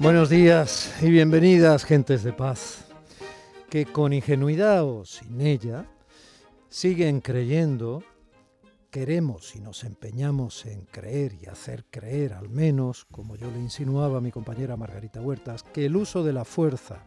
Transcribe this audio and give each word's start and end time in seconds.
Buenos 0.00 0.30
días 0.30 0.94
y 1.02 1.10
bienvenidas, 1.10 1.84
gentes 1.84 2.22
de 2.22 2.32
paz, 2.32 2.86
que 3.68 3.84
con 3.84 4.14
ingenuidad 4.14 4.82
o 4.82 5.04
sin 5.04 5.42
ella 5.42 5.84
siguen 6.70 7.20
creyendo, 7.20 8.02
queremos 8.90 9.54
y 9.56 9.60
nos 9.60 9.84
empeñamos 9.84 10.64
en 10.64 10.86
creer 10.86 11.34
y 11.34 11.48
hacer 11.48 11.84
creer, 11.90 12.32
al 12.32 12.48
menos, 12.48 13.04
como 13.10 13.36
yo 13.36 13.50
le 13.50 13.58
insinuaba 13.58 14.16
a 14.16 14.22
mi 14.22 14.32
compañera 14.32 14.78
Margarita 14.78 15.20
Huertas, 15.20 15.64
que 15.64 15.84
el 15.84 15.94
uso 15.96 16.24
de 16.24 16.32
la 16.32 16.46
fuerza, 16.46 17.04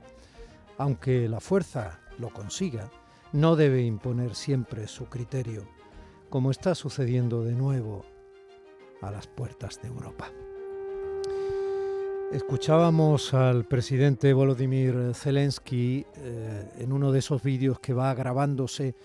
aunque 0.78 1.28
la 1.28 1.39
fuerza 1.39 2.00
lo 2.20 2.30
consiga, 2.32 2.91
no 3.32 3.55
debe 3.55 3.82
imponer 3.82 4.36
siempre 4.36 4.88
su 4.88 5.07
criterio, 5.07 5.68
como 6.30 6.52
está 6.52 6.75
sucediendo 6.75 7.44
de 7.44 7.54
nuevo 7.54 8.05
a 9.02 9.10
las 9.10 9.25
puertas 9.25 9.82
de 9.82 9.88
Europa. 9.88 10.32
Escuchábamos 12.34 13.36
al 13.36 13.66
presidente 13.66 14.34
Volodymyr 14.34 15.14
Zelensky 15.14 16.04
eh, 16.16 16.68
en 16.80 16.91
uno 16.91 17.12
de 17.12 17.20
esos 17.20 17.44
vídeos 17.44 17.80
que 17.80 17.94
va 17.94 18.12
grabándose 18.16 18.88
eh, 18.88 18.96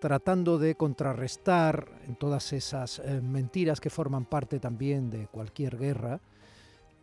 tratando 0.00 0.58
de 0.58 0.74
contrarrestar 0.74 1.86
en 2.08 2.16
todas 2.16 2.54
esas 2.54 3.00
eh, 3.00 3.20
mentiras 3.20 3.78
que 3.78 3.90
forman 3.90 4.24
parte 4.24 4.58
también 4.58 5.10
de 5.10 5.26
cualquier 5.26 5.76
guerra, 5.76 6.18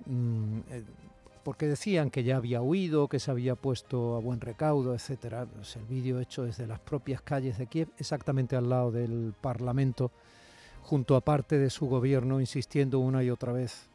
mm, 0.08 0.58
porque 1.44 1.68
decían 1.68 2.10
que 2.10 2.24
ya 2.24 2.38
había 2.38 2.64
huido, 2.64 3.08
que 3.08 3.20
se 3.20 3.30
había 3.30 3.54
puesto 3.54 4.16
a 4.16 4.22
buen 4.22 4.42
recaudo, 4.42 4.96
etc. 4.96 5.48
Es 5.62 5.76
el 5.76 5.86
vídeo 5.86 6.20
hecho 6.20 6.46
desde 6.46 6.66
las 6.66 6.80
propias 6.80 7.22
calles 7.22 7.60
de 7.60 7.68
Kiev, 7.68 7.90
exactamente 8.00 8.56
al 8.56 8.70
lado 8.70 8.92
del 8.92 9.36
Parlamento, 9.40 10.12
junto 10.82 11.16
a 11.16 11.22
parte 11.22 11.60
de 11.60 11.70
su 11.70 11.86
gobierno, 11.86 12.40
insistiendo 12.40 12.98
una 12.98 13.24
y 13.24 13.30
otra 13.30 13.52
vez 13.52 13.93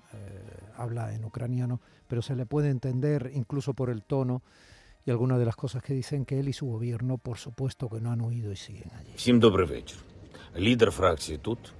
habla 0.77 1.13
en 1.13 1.25
ucraniano, 1.25 1.79
pero 2.07 2.21
se 2.21 2.35
le 2.35 2.45
puede 2.45 2.70
entender 2.70 3.31
incluso 3.33 3.73
por 3.73 3.89
el 3.89 4.03
tono 4.03 4.41
y 5.05 5.11
algunas 5.11 5.39
de 5.39 5.45
las 5.45 5.55
cosas 5.55 5.83
que 5.83 5.94
dicen 5.94 6.25
que 6.25 6.39
él 6.39 6.47
y 6.47 6.53
su 6.53 6.66
gobierno, 6.66 7.17
por 7.17 7.38
supuesto, 7.38 7.89
que 7.89 7.99
no 7.99 8.11
han 8.11 8.22
huido 8.22 8.52
y 8.52 8.55
siguen 8.55 8.89
allí. 8.99 9.13
Всім 9.16 9.39
добрий 9.39 9.67
вечір. 9.67 9.97
Лідер 10.58 10.91
фракції 10.91 11.38
тут, 11.38 11.73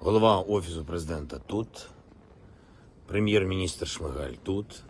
голова 0.00 0.38
Офісу 0.40 0.84
президента 0.84 1.38
тут, 1.38 1.88
прем'єр-міністр 3.06 3.86
Шмигаль 3.88 4.38
тут. 4.42 4.82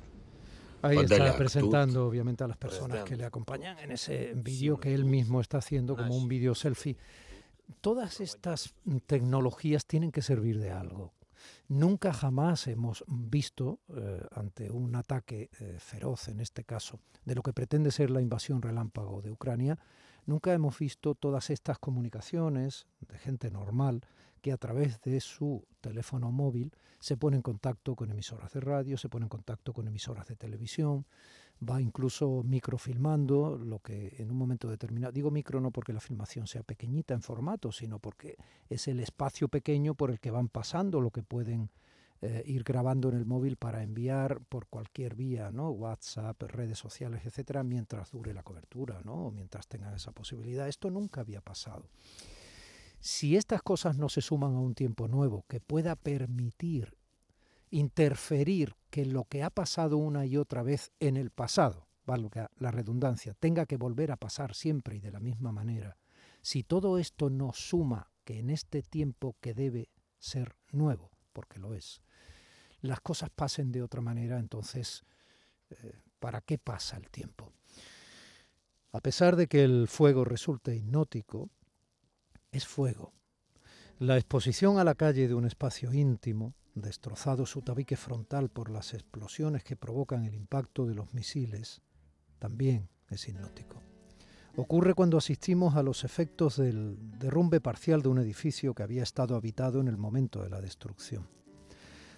Ahí 0.83 0.97
está 0.97 1.17
Подоляк 1.19 1.37
presentando 1.37 1.99
тут. 2.01 2.09
obviamente 2.09 2.45
a 2.45 2.49
las 2.49 2.57
personas 2.57 2.97
que 2.99 3.11
Presidente. 3.11 3.17
le 3.17 3.27
acompañan 3.27 3.79
en 3.85 3.91
ese 3.91 4.33
vídeo 4.35 4.79
que 4.83 4.95
él 4.95 5.05
mismo 5.05 5.41
está 5.41 5.59
haciendo 5.59 5.97
como 5.97 6.17
un 6.17 6.27
vídeo 6.29 6.55
selfie. 6.55 6.97
Todas 7.83 8.21
estas 8.21 8.73
mm, 8.85 8.97
tecnologías 9.07 9.85
tienen 9.85 10.11
que 10.11 10.23
servir 10.23 10.59
de 10.59 10.71
algo. 10.71 11.13
Nunca 11.68 12.14
jamás 12.14 12.68
hemos 12.68 13.04
visto, 13.08 13.80
eh, 13.90 14.22
ante 14.32 14.70
un 14.70 14.96
ataque 14.96 15.50
eh, 15.60 15.78
feroz 15.80 16.28
en 16.28 16.40
este 16.40 16.64
caso, 16.64 17.00
de 17.24 17.36
lo 17.36 17.42
que 17.42 17.54
pretende 17.54 17.92
ser 17.92 18.12
la 18.12 18.22
invasión 18.22 18.62
relámpago 18.62 19.22
de 19.22 19.32
Ucrania, 19.32 19.80
nunca 20.26 20.54
hemos 20.54 20.78
visto 20.78 21.16
todas 21.16 21.50
estas 21.50 21.80
comunicaciones 21.80 22.88
de 23.00 23.18
gente 23.18 23.50
normal 23.52 24.02
que 24.42 24.52
a 24.52 24.58
través 24.58 25.02
de 25.02 25.20
su 25.22 25.66
teléfono 25.82 26.32
móvil 26.32 26.72
se 27.00 27.18
pone 27.18 27.36
en 27.38 27.42
contacto 27.42 27.96
con 27.96 28.12
emisoras 28.12 28.54
de 28.54 28.60
radio, 28.60 28.96
se 28.96 29.10
pone 29.10 29.26
en 29.26 29.30
contacto 29.30 29.74
con 29.74 29.88
emisoras 29.88 30.28
de 30.28 30.36
televisión, 30.36 31.08
va 31.62 31.82
incluso 31.82 32.44
microfilmando 32.44 33.58
lo 33.58 33.80
que 33.80 34.16
en 34.18 34.32
un 34.32 34.38
momento 34.38 34.70
determinado, 34.70 35.12
digo 35.12 35.32
micro 35.32 35.62
no 35.62 35.72
porque 35.72 35.94
la 35.94 36.00
filmación 36.00 36.48
sea 36.48 36.64
pequeñita 36.64 37.14
en 37.14 37.22
formato, 37.22 37.72
sino 37.72 38.00
porque 38.00 38.38
es 38.70 38.88
el 38.88 39.00
espacio 39.00 39.48
pequeño 39.48 39.96
por 39.96 40.12
el 40.12 40.20
que 40.20 40.32
van 40.32 40.50
pasando 40.50 41.00
lo 41.02 41.12
que 41.12 41.24
pueden 41.24 41.70
eh, 42.22 42.44
ir 42.46 42.64
grabando 42.64 43.10
en 43.10 43.16
el 43.16 43.26
móvil 43.26 43.58
para 43.58 43.84
enviar 43.84 44.42
por 44.42 44.68
cualquier 44.68 45.16
vía, 45.16 45.52
¿no? 45.52 45.70
WhatsApp, 45.70 46.42
redes 46.44 46.80
sociales, 46.80 47.26
etcétera, 47.26 47.64
mientras 47.64 48.12
dure 48.12 48.34
la 48.34 48.42
cobertura, 48.42 49.02
¿no? 49.04 49.28
O 49.28 49.32
mientras 49.32 49.68
tengan 49.68 49.94
esa 49.94 50.12
posibilidad. 50.12 50.68
Esto 50.68 50.90
nunca 50.90 51.22
había 51.22 51.42
pasado. 51.42 51.90
Si 53.00 53.36
estas 53.36 53.62
cosas 53.62 53.98
no 53.98 54.10
se 54.10 54.22
suman 54.22 54.56
a 54.56 54.60
un 54.60 54.74
tiempo 54.74 55.08
nuevo 55.08 55.46
que 55.48 55.60
pueda 55.60 55.96
permitir 55.96 56.98
interferir 57.70 58.76
que 58.96 59.06
lo 59.06 59.26
que 59.26 59.44
ha 59.44 59.50
pasado 59.50 59.98
una 59.98 60.26
y 60.26 60.38
otra 60.38 60.64
vez 60.64 60.94
en 61.02 61.18
el 61.18 61.30
pasado, 61.30 61.90
valga 62.06 62.50
la 62.56 62.72
redundancia, 62.72 63.34
tenga 63.34 63.66
que 63.66 63.76
volver 63.76 64.10
a 64.10 64.16
pasar 64.16 64.56
siempre 64.56 64.96
y 64.96 65.00
de 65.02 65.12
la 65.12 65.20
misma 65.20 65.52
manera, 65.52 65.98
si 66.42 66.64
todo 66.64 66.98
esto 66.98 67.30
no 67.30 67.52
suma 67.52 68.10
que 68.24 68.40
en 68.40 68.50
este 68.50 68.84
tiempo 68.84 69.36
que 69.42 69.54
debe 69.54 69.90
ser 70.18 70.56
nuevo, 70.72 71.12
porque 71.34 71.60
lo 71.60 71.74
es, 71.74 72.02
las 72.80 73.02
cosas 73.02 73.30
pasen 73.32 73.74
de 73.74 73.82
otra 73.82 74.00
manera, 74.00 74.40
entonces, 74.40 75.04
eh, 75.72 76.00
¿para 76.20 76.40
qué 76.40 76.58
pasa 76.58 76.96
el 76.96 77.10
tiempo? 77.10 77.52
A 78.94 79.02
pesar 79.02 79.36
de 79.36 79.48
que 79.48 79.66
el 79.66 79.90
fuego 79.90 80.24
resulte 80.24 80.74
hipnótico, 80.74 81.50
es 82.50 82.66
fuego. 82.66 83.12
La 84.00 84.16
exposición 84.16 84.80
a 84.80 84.86
la 84.86 84.96
calle 84.96 85.28
de 85.28 85.34
un 85.34 85.44
espacio 85.44 85.92
íntimo, 85.92 86.54
destrozado 86.76 87.46
su 87.46 87.62
tabique 87.62 87.96
frontal 87.96 88.50
por 88.50 88.70
las 88.70 88.94
explosiones 88.94 89.64
que 89.64 89.76
provocan 89.76 90.26
el 90.26 90.36
impacto 90.36 90.86
de 90.86 90.94
los 90.94 91.14
misiles, 91.14 91.82
también 92.38 92.90
es 93.10 93.28
hipnótico. 93.28 93.82
Ocurre 94.58 94.94
cuando 94.94 95.18
asistimos 95.18 95.76
a 95.76 95.84
los 95.84 96.04
efectos 96.04 96.58
del 96.58 96.98
derrumbe 97.20 97.60
parcial 97.60 98.02
de 98.02 98.10
un 98.10 98.20
edificio 98.20 98.74
que 98.74 98.84
había 98.84 99.04
estado 99.04 99.36
habitado 99.36 99.82
en 99.82 99.88
el 99.88 99.98
momento 99.98 100.42
de 100.44 100.50
la 100.50 100.62
destrucción. 100.62 101.28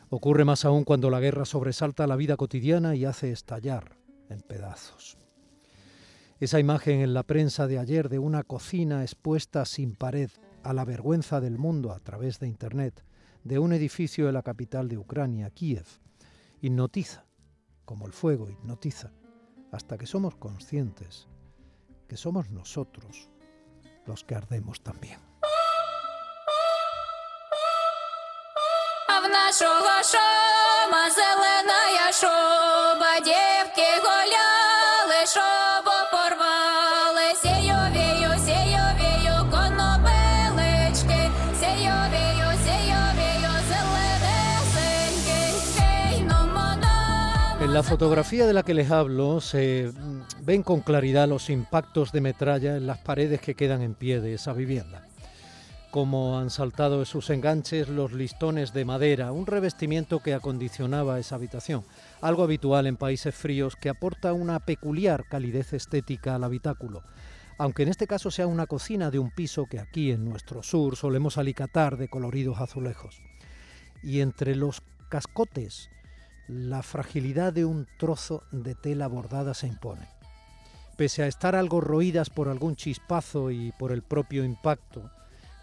Ocurre 0.09 0.45
más 0.45 0.63
aún 0.63 0.83
cuando 0.83 1.09
la 1.09 1.19
guerra 1.19 1.45
sobresalta 1.45 2.07
la 2.07 2.15
vida 2.15 2.37
cotidiana 2.37 2.95
y 2.95 3.05
hace 3.05 3.31
estallar 3.31 3.97
en 4.29 4.41
pedazos. 4.41 5.17
Esa 6.39 6.59
imagen 6.59 6.99
en 6.99 7.15
la 7.15 7.23
prensa 7.23 7.65
de 7.65 7.79
ayer 7.79 8.07
de 8.09 8.19
una 8.19 8.43
cocina 8.43 9.01
expuesta 9.01 9.65
sin 9.65 9.95
pared 9.95 10.29
a 10.63 10.73
la 10.73 10.85
vergüenza 10.85 11.41
del 11.41 11.57
mundo 11.57 11.91
a 11.91 11.99
través 11.99 12.39
de 12.39 12.47
Internet, 12.47 13.03
de 13.46 13.58
un 13.58 13.72
edificio 13.72 14.26
de 14.26 14.32
la 14.32 14.42
capital 14.42 14.88
de 14.88 14.98
Ucrania, 14.98 15.50
Kiev, 15.50 15.86
hipnotiza, 16.60 17.24
como 17.84 18.06
el 18.06 18.12
fuego 18.12 18.48
hipnotiza, 18.48 19.12
hasta 19.72 19.98
que 19.98 20.06
somos 20.06 20.36
conscientes 20.36 21.28
que 22.08 22.16
somos 22.16 22.50
nosotros 22.50 23.30
los 24.06 24.22
que 24.24 24.34
ardemos 24.34 24.82
también. 24.82 25.18
А 29.08 29.20
в 29.20 29.28
нашого 29.28 29.94
шома 30.12 31.04
зелена 31.10 32.12
шоба, 32.12 33.20
дівки 33.20 33.85
En 47.67 47.73
la 47.73 47.83
fotografía 47.83 48.47
de 48.47 48.53
la 48.53 48.63
que 48.63 48.73
les 48.73 48.91
hablo 48.91 49.41
se 49.41 49.91
mm, 49.93 50.45
ven 50.45 50.63
con 50.63 50.79
claridad 50.79 51.27
los 51.27 51.49
impactos 51.49 52.13
de 52.13 52.21
metralla 52.21 52.77
en 52.77 52.87
las 52.87 52.99
paredes 52.99 53.41
que 53.41 53.55
quedan 53.55 53.81
en 53.81 53.93
pie 53.93 54.21
de 54.21 54.33
esa 54.33 54.53
vivienda. 54.53 55.05
Como 55.91 56.39
han 56.39 56.49
saltado 56.49 57.01
de 57.01 57.05
sus 57.05 57.29
enganches 57.29 57.89
los 57.89 58.13
listones 58.13 58.71
de 58.71 58.85
madera, 58.85 59.33
un 59.33 59.45
revestimiento 59.45 60.21
que 60.21 60.33
acondicionaba 60.33 61.19
esa 61.19 61.35
habitación, 61.35 61.83
algo 62.21 62.43
habitual 62.43 62.87
en 62.87 62.95
países 62.95 63.35
fríos 63.35 63.75
que 63.75 63.89
aporta 63.89 64.31
una 64.31 64.61
peculiar 64.61 65.25
calidez 65.27 65.73
estética 65.73 66.35
al 66.35 66.45
habitáculo, 66.45 67.03
aunque 67.57 67.83
en 67.83 67.89
este 67.89 68.07
caso 68.07 68.31
sea 68.31 68.47
una 68.47 68.67
cocina 68.67 69.11
de 69.11 69.19
un 69.19 69.29
piso 69.29 69.65
que 69.65 69.81
aquí 69.81 70.11
en 70.11 70.23
nuestro 70.23 70.63
sur 70.63 70.95
solemos 70.95 71.37
alicatar 71.37 71.97
de 71.97 72.07
coloridos 72.07 72.61
azulejos. 72.61 73.21
Y 74.01 74.21
entre 74.21 74.55
los 74.55 74.81
cascotes 75.09 75.89
la 76.47 76.81
fragilidad 76.81 77.53
de 77.53 77.65
un 77.65 77.87
trozo 77.97 78.43
de 78.51 78.75
tela 78.75 79.07
bordada 79.07 79.53
se 79.53 79.67
impone. 79.67 80.07
Pese 80.95 81.23
a 81.23 81.27
estar 81.27 81.55
algo 81.55 81.81
roídas 81.81 82.29
por 82.29 82.49
algún 82.49 82.75
chispazo 82.75 83.51
y 83.51 83.71
por 83.77 83.91
el 83.91 84.01
propio 84.01 84.43
impacto, 84.43 85.11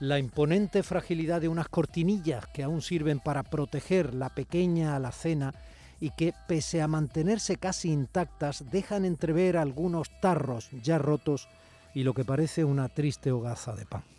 la 0.00 0.18
imponente 0.18 0.82
fragilidad 0.82 1.40
de 1.40 1.48
unas 1.48 1.68
cortinillas 1.68 2.46
que 2.48 2.62
aún 2.62 2.82
sirven 2.82 3.20
para 3.20 3.42
proteger 3.42 4.14
la 4.14 4.28
pequeña 4.28 4.94
alacena 4.94 5.54
y 6.00 6.10
que, 6.10 6.34
pese 6.46 6.82
a 6.82 6.88
mantenerse 6.88 7.56
casi 7.56 7.90
intactas, 7.90 8.70
dejan 8.70 9.04
entrever 9.04 9.56
algunos 9.56 10.08
tarros 10.20 10.68
ya 10.82 10.98
rotos 10.98 11.48
y 11.94 12.02
lo 12.02 12.12
que 12.12 12.24
parece 12.24 12.64
una 12.64 12.88
triste 12.88 13.32
hogaza 13.32 13.74
de 13.74 13.86
pan 13.86 14.13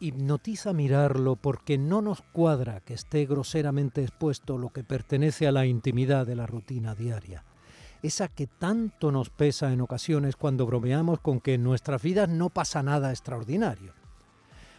hipnotiza 0.00 0.72
mirarlo 0.72 1.36
porque 1.36 1.78
no 1.78 2.02
nos 2.02 2.22
cuadra 2.22 2.80
que 2.80 2.94
esté 2.94 3.26
groseramente 3.26 4.02
expuesto 4.02 4.58
lo 4.58 4.70
que 4.70 4.84
pertenece 4.84 5.46
a 5.46 5.52
la 5.52 5.66
intimidad 5.66 6.26
de 6.26 6.36
la 6.36 6.46
rutina 6.46 6.94
diaria. 6.94 7.44
Esa 8.02 8.28
que 8.28 8.46
tanto 8.46 9.10
nos 9.10 9.30
pesa 9.30 9.72
en 9.72 9.80
ocasiones 9.80 10.36
cuando 10.36 10.66
bromeamos 10.66 11.20
con 11.20 11.40
que 11.40 11.54
en 11.54 11.64
nuestras 11.64 12.00
vidas 12.02 12.28
no 12.28 12.48
pasa 12.48 12.82
nada 12.82 13.10
extraordinario. 13.10 13.92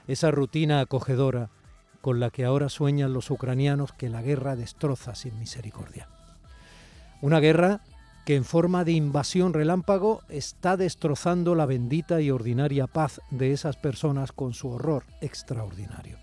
Esa 0.07 0.31
rutina 0.31 0.79
acogedora 0.79 1.49
con 2.01 2.19
la 2.19 2.29
que 2.29 2.45
ahora 2.45 2.69
sueñan 2.69 3.13
los 3.13 3.29
ucranianos 3.29 3.91
que 3.91 4.09
la 4.09 4.21
guerra 4.21 4.55
destroza 4.55 5.15
sin 5.15 5.37
misericordia. 5.37 6.07
Una 7.21 7.39
guerra 7.39 7.81
que 8.29 8.35
en 8.35 8.45
forma 8.45 8.83
de 8.83 8.91
invasión 8.91 9.55
relámpago 9.55 10.21
está 10.29 10.77
destrozando 10.77 11.55
la 11.55 11.65
bendita 11.65 12.21
y 12.21 12.29
ordinaria 12.29 12.85
paz 12.85 13.21
de 13.31 13.53
esas 13.53 13.75
personas 13.75 14.31
con 14.31 14.53
su 14.53 14.69
horror 14.69 15.03
extraordinario. 15.19 16.19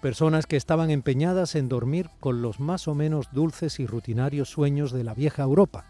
Personas 0.00 0.46
que 0.46 0.56
estaban 0.56 0.88
empeñadas 0.88 1.56
en 1.56 1.68
dormir 1.68 2.10
con 2.20 2.42
los 2.42 2.60
más 2.60 2.86
o 2.86 2.94
menos 2.94 3.26
dulces 3.32 3.80
y 3.80 3.86
rutinarios 3.86 4.50
sueños 4.50 4.92
de 4.92 5.02
la 5.02 5.14
vieja 5.14 5.42
Europa, 5.42 5.84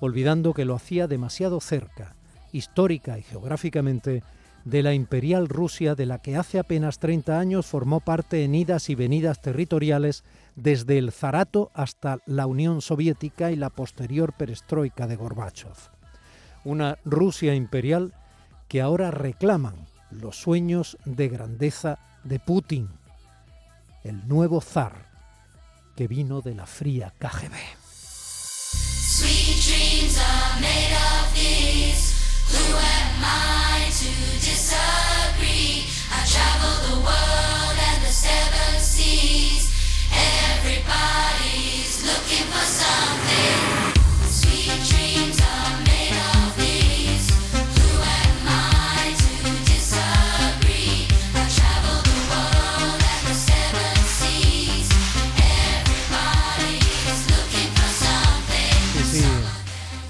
olvidando 0.00 0.52
que 0.54 0.64
lo 0.64 0.74
hacía 0.74 1.06
demasiado 1.06 1.60
cerca, 1.60 2.16
histórica 2.50 3.16
y 3.16 3.22
geográficamente, 3.22 4.24
de 4.64 4.82
la 4.82 4.92
imperial 4.92 5.48
Rusia 5.48 5.94
de 5.94 6.04
la 6.04 6.18
que 6.18 6.34
hace 6.34 6.58
apenas 6.58 6.98
30 6.98 7.38
años 7.38 7.64
formó 7.64 8.00
parte 8.00 8.42
en 8.42 8.56
idas 8.56 8.90
y 8.90 8.96
venidas 8.96 9.40
territoriales 9.40 10.24
desde 10.58 10.98
el 10.98 11.12
Zarato 11.12 11.70
hasta 11.72 12.18
la 12.26 12.46
Unión 12.46 12.82
Soviética 12.82 13.50
y 13.52 13.56
la 13.56 13.70
posterior 13.70 14.32
perestroika 14.32 15.06
de 15.06 15.16
Gorbachev. 15.16 15.76
Una 16.64 16.98
Rusia 17.04 17.54
imperial 17.54 18.12
que 18.66 18.80
ahora 18.80 19.10
reclaman 19.10 19.86
los 20.10 20.36
sueños 20.36 20.98
de 21.04 21.28
grandeza 21.28 21.98
de 22.24 22.40
Putin, 22.40 22.88
el 24.02 24.26
nuevo 24.26 24.60
zar 24.60 25.06
que 25.96 26.08
vino 26.08 26.40
de 26.40 26.54
la 26.54 26.66
fría 26.66 27.14
KGB. 27.18 27.54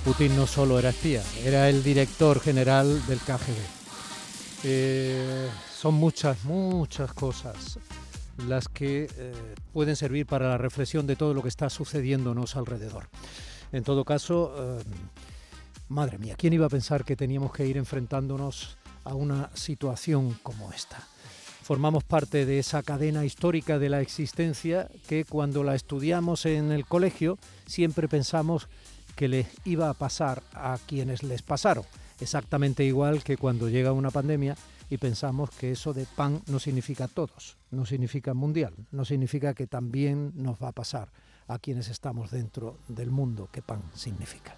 Putin 0.05 0.35
no 0.37 0.47
solo 0.47 0.79
era 0.79 0.89
espía, 0.89 1.23
era 1.45 1.69
el 1.69 1.85
director 1.85 2.41
general 2.41 3.07
del 3.07 3.19
KGB. 3.19 3.59
Eh, 4.65 5.49
son 5.81 5.95
muchas, 5.95 6.45
muchas 6.45 7.13
cosas 7.13 7.79
las 8.47 8.69
que 8.69 9.09
eh, 9.17 9.33
pueden 9.73 9.97
servir 9.97 10.27
para 10.27 10.49
la 10.49 10.59
reflexión 10.59 11.07
de 11.07 11.17
todo 11.17 11.35
lo 11.35 11.43
que 11.43 11.49
está 11.49 11.71
sucediéndonos 11.71 12.57
alrededor. 12.57 13.09
En 13.73 13.85
todo 13.85 14.05
caso, 14.05 14.55
eh, 14.57 14.83
madre 15.89 16.19
mía, 16.19 16.35
¿quién 16.39 16.53
iba 16.53 16.67
a 16.67 16.71
pensar 16.71 17.05
que 17.05 17.17
teníamos 17.17 17.53
que 17.53 17.67
ir 17.67 17.77
enfrentándonos 17.77 18.79
a 19.05 19.15
una 19.15 19.51
situación 19.55 20.39
como 20.43 20.73
esta? 20.73 20.99
Formamos 21.63 22.03
parte 22.03 22.47
de 22.47 22.61
esa 22.61 22.83
cadena 22.83 23.27
histórica 23.27 23.79
de 23.79 23.91
la 23.91 24.01
existencia 24.01 24.89
que 25.07 25.27
cuando 25.27 25.65
la 25.65 25.75
estudiamos 25.75 26.47
en 26.47 26.73
el 26.73 26.87
colegio 26.87 27.39
siempre 27.67 28.09
pensamos 28.09 28.69
que 29.17 29.29
les 29.29 29.49
iba 29.67 29.91
a 29.91 29.95
pasar 29.95 30.43
a 30.55 30.79
quienes 30.87 31.23
les 31.23 31.43
pasaron. 31.43 31.85
Exactamente 32.21 32.85
igual 32.85 33.23
que 33.23 33.37
cuando 33.37 33.69
llega 33.69 33.93
una 33.93 34.11
pandemia 34.11 34.57
y 34.91 34.99
pensamos 34.99 35.51
que 35.51 35.73
eso 35.73 35.93
de 35.93 36.07
pan 36.07 36.43
no 36.47 36.59
significa 36.59 37.09
todos, 37.09 37.57
no 37.71 37.85
significa 37.85 38.35
mundial, 38.35 38.75
no 38.91 39.05
significa 39.05 39.55
que 39.55 39.67
también 39.67 40.33
nos 40.35 40.63
va 40.63 40.69
a 40.69 40.73
pasar 40.73 41.11
a 41.47 41.59
quienes 41.59 41.89
estamos 41.89 42.31
dentro 42.31 42.79
del 42.89 43.11
mundo 43.11 43.49
que 43.51 43.63
pan 43.63 43.83
significa. 43.95 44.57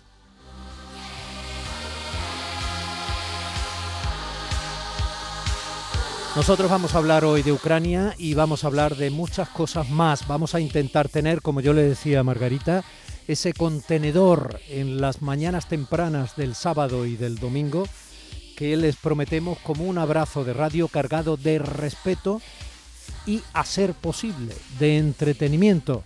Nosotros 6.37 6.71
vamos 6.71 6.95
a 6.95 6.99
hablar 6.99 7.25
hoy 7.25 7.43
de 7.43 7.53
Ucrania 7.53 8.15
y 8.17 8.35
vamos 8.35 8.63
a 8.63 8.69
hablar 8.69 8.95
de 8.95 9.11
muchas 9.11 9.49
cosas 9.49 9.91
más. 9.91 10.29
Vamos 10.29 10.55
a 10.55 10.61
intentar 10.61 11.09
tener, 11.09 11.43
como 11.43 11.61
yo 11.61 11.73
le 11.73 11.83
decía 11.83 12.21
a 12.21 12.25
Margarita, 12.25 12.85
ese 13.27 13.53
contenedor 13.53 14.61
en 14.69 15.01
las 15.01 15.23
mañanas 15.23 15.69
tempranas 15.69 16.37
del 16.37 16.55
sábado 16.55 17.05
y 17.05 17.17
del 17.17 17.39
domingo 17.39 17.85
que 18.61 18.77
les 18.77 18.97
prometemos 18.97 19.59
como 19.61 19.85
un 19.85 19.97
abrazo 19.97 20.45
de 20.45 20.53
radio 20.53 20.87
cargado 20.87 21.39
de 21.39 21.59
respeto 21.59 22.43
y 23.25 23.41
a 23.55 23.65
ser 23.65 23.95
posible 23.95 24.55
de 24.79 24.99
entretenimiento 24.99 26.05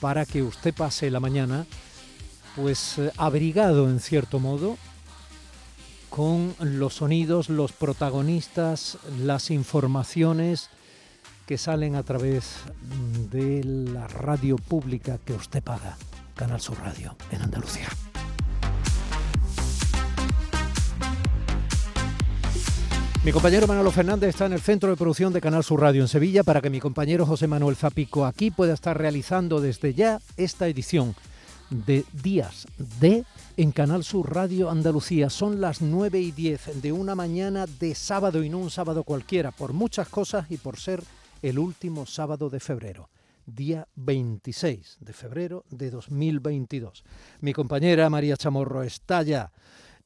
para 0.00 0.24
que 0.24 0.42
usted 0.42 0.72
pase 0.72 1.10
la 1.10 1.20
mañana 1.20 1.66
pues 2.56 2.96
eh, 2.96 3.12
abrigado 3.18 3.90
en 3.90 4.00
cierto 4.00 4.38
modo 4.38 4.78
con 6.08 6.54
los 6.58 6.94
sonidos, 6.94 7.50
los 7.50 7.72
protagonistas, 7.72 8.96
las 9.18 9.50
informaciones 9.50 10.70
que 11.44 11.58
salen 11.58 11.96
a 11.96 12.02
través 12.02 12.60
de 13.30 13.62
la 13.62 14.08
radio 14.08 14.56
pública 14.56 15.18
que 15.22 15.34
usted 15.34 15.62
paga. 15.62 15.98
Canal 16.34 16.62
Sur 16.62 16.78
Radio 16.78 17.14
en 17.30 17.42
Andalucía. 17.42 17.88
Mi 23.22 23.32
compañero 23.32 23.66
Manolo 23.66 23.90
Fernández 23.90 24.30
está 24.30 24.46
en 24.46 24.54
el 24.54 24.62
centro 24.62 24.88
de 24.88 24.96
producción 24.96 25.30
de 25.34 25.42
Canal 25.42 25.62
Sur 25.62 25.82
Radio 25.82 26.00
en 26.00 26.08
Sevilla 26.08 26.42
para 26.42 26.62
que 26.62 26.70
mi 26.70 26.80
compañero 26.80 27.26
José 27.26 27.46
Manuel 27.46 27.76
Zapico 27.76 28.24
aquí 28.24 28.50
pueda 28.50 28.72
estar 28.72 28.96
realizando 28.96 29.60
desde 29.60 29.92
ya 29.92 30.20
esta 30.38 30.68
edición 30.68 31.14
de 31.68 32.06
Días 32.22 32.66
de 32.98 33.26
en 33.58 33.72
Canal 33.72 34.04
Sur 34.04 34.34
Radio 34.34 34.70
Andalucía. 34.70 35.28
Son 35.28 35.60
las 35.60 35.82
9 35.82 36.18
y 36.18 36.32
10 36.32 36.80
de 36.80 36.92
una 36.92 37.14
mañana 37.14 37.66
de 37.66 37.94
sábado 37.94 38.42
y 38.42 38.48
no 38.48 38.56
un 38.56 38.70
sábado 38.70 39.04
cualquiera, 39.04 39.50
por 39.50 39.74
muchas 39.74 40.08
cosas 40.08 40.50
y 40.50 40.56
por 40.56 40.78
ser 40.78 41.02
el 41.42 41.58
último 41.58 42.06
sábado 42.06 42.48
de 42.48 42.58
febrero 42.58 43.10
día 43.44 43.86
26 43.96 44.98
de 45.00 45.12
febrero 45.12 45.64
de 45.70 45.90
2022. 45.90 47.04
Mi 47.40 47.52
compañera 47.52 48.08
María 48.08 48.36
Chamorro 48.36 48.82
está 48.82 49.22
ya 49.22 49.52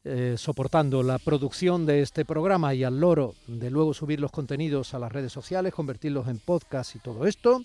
eh, 0.06 0.34
soportando 0.36 1.02
la 1.02 1.18
producción 1.18 1.86
de 1.86 2.02
este 2.02 2.26
programa 2.26 2.74
y 2.74 2.84
al 2.84 3.00
loro 3.00 3.34
de 3.46 3.70
luego 3.70 3.94
subir 3.94 4.20
los 4.20 4.30
contenidos 4.30 4.92
a 4.92 4.98
las 4.98 5.10
redes 5.10 5.32
sociales, 5.32 5.72
convertirlos 5.72 6.28
en 6.28 6.38
podcast 6.38 6.94
y 6.94 6.98
todo 6.98 7.26
esto. 7.26 7.62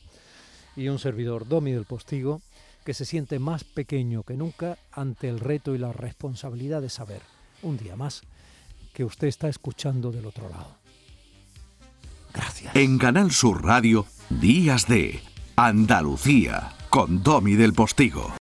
Y 0.77 0.88
un 0.88 1.00
servidor, 1.00 1.47
Domi 1.50 1.74
del 1.74 1.83
Postigo, 1.83 2.41
que 2.86 2.94
se 2.94 3.03
siente 3.03 3.39
más 3.39 3.65
pequeño 3.65 4.24
que 4.24 4.38
nunca 4.38 4.78
ante 4.94 5.28
el 5.28 5.42
reto 5.42 5.75
y 5.75 5.80
la 5.80 5.92
responsabilidad 5.92 6.81
de 6.81 6.90
saber, 6.90 7.21
un 7.61 7.78
día 7.78 7.97
más, 7.97 8.21
que 8.94 9.04
usted 9.04 9.28
está 9.28 9.49
escuchando 9.49 10.11
del 10.11 10.25
otro 10.25 10.47
lado. 10.47 10.78
Gracias. 12.33 12.73
En 12.73 12.97
Canal 12.99 13.31
Sur 13.31 13.66
Radio, 13.66 14.06
Días 14.30 14.87
de 14.87 15.19
Andalucía, 15.57 16.71
con 16.90 17.21
Domi 17.21 17.56
del 17.56 17.73
Postigo. 17.73 18.31